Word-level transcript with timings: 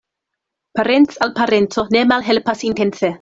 Parenc' 0.79 1.13
al 1.25 1.33
parenco 1.37 1.85
ne 1.97 2.03
malhelpas 2.13 2.65
intence. 2.71 3.07